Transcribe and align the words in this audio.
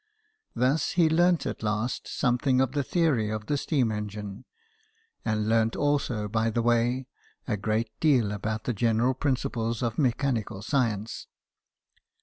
Thus 0.55 0.93
he 0.93 1.07
learnt 1.11 1.45
at 1.45 1.61
last 1.61 2.07
something 2.07 2.59
of 2.59 2.71
the 2.71 2.81
theory 2.81 3.29
of 3.29 3.45
the 3.45 3.55
steam 3.55 3.91
engine, 3.91 4.45
and 5.23 5.47
learnt 5.47 5.75
also 5.75 6.27
by 6.27 6.49
the 6.49 6.63
way 6.63 7.05
a 7.47 7.55
great 7.55 7.91
deal 7.99 8.31
about 8.31 8.63
the 8.63 8.73
general 8.73 9.13
principles 9.13 9.83
of 9.83 9.99
mechanical 9.99 10.63
science. 10.63 11.27